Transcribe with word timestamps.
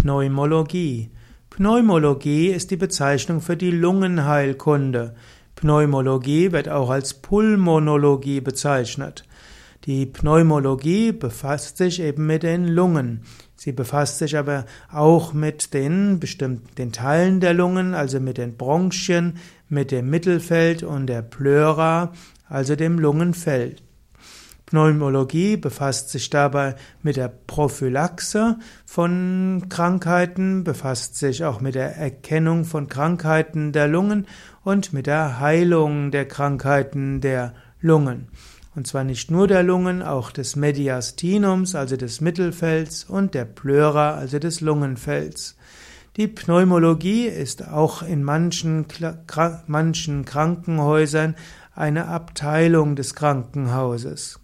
Pneumologie. 0.00 1.10
Pneumologie 1.50 2.50
ist 2.50 2.70
die 2.70 2.76
Bezeichnung 2.76 3.40
für 3.40 3.56
die 3.56 3.72
Lungenheilkunde. 3.72 5.16
Pneumologie 5.56 6.52
wird 6.52 6.68
auch 6.68 6.88
als 6.88 7.14
Pulmonologie 7.14 8.40
bezeichnet. 8.40 9.24
Die 9.86 10.06
Pneumologie 10.06 11.10
befasst 11.10 11.78
sich 11.78 12.00
eben 12.00 12.26
mit 12.26 12.44
den 12.44 12.68
Lungen. 12.68 13.22
Sie 13.56 13.72
befasst 13.72 14.18
sich 14.18 14.38
aber 14.38 14.66
auch 14.92 15.32
mit 15.32 15.74
den 15.74 16.20
bestimmten 16.20 16.72
den 16.76 16.92
Teilen 16.92 17.40
der 17.40 17.54
Lungen, 17.54 17.94
also 17.94 18.20
mit 18.20 18.38
den 18.38 18.56
Bronchien, 18.56 19.38
mit 19.68 19.90
dem 19.90 20.08
Mittelfeld 20.10 20.84
und 20.84 21.08
der 21.08 21.22
Pleura, 21.22 22.12
also 22.48 22.76
dem 22.76 23.00
Lungenfell. 23.00 23.74
Pneumologie 24.68 25.56
befasst 25.56 26.10
sich 26.10 26.28
dabei 26.28 26.74
mit 27.02 27.16
der 27.16 27.28
Prophylaxe 27.28 28.58
von 28.84 29.64
Krankheiten, 29.70 30.62
befasst 30.62 31.16
sich 31.16 31.42
auch 31.46 31.62
mit 31.62 31.74
der 31.74 31.96
Erkennung 31.96 32.66
von 32.66 32.86
Krankheiten 32.86 33.72
der 33.72 33.88
Lungen 33.88 34.26
und 34.64 34.92
mit 34.92 35.06
der 35.06 35.40
Heilung 35.40 36.10
der 36.10 36.28
Krankheiten 36.28 37.22
der 37.22 37.54
Lungen. 37.80 38.28
Und 38.76 38.86
zwar 38.86 39.04
nicht 39.04 39.30
nur 39.30 39.48
der 39.48 39.62
Lungen, 39.62 40.02
auch 40.02 40.32
des 40.32 40.54
Mediastinums, 40.54 41.74
also 41.74 41.96
des 41.96 42.20
Mittelfells, 42.20 43.04
und 43.04 43.32
der 43.32 43.46
Pleura, 43.46 44.16
also 44.16 44.38
des 44.38 44.60
Lungenfells. 44.60 45.56
Die 46.18 46.28
Pneumologie 46.28 47.24
ist 47.24 47.66
auch 47.66 48.02
in 48.02 48.22
manchen, 48.22 48.84
manchen 49.66 50.26
Krankenhäusern 50.26 51.36
eine 51.74 52.08
Abteilung 52.08 52.96
des 52.96 53.14
Krankenhauses. 53.14 54.40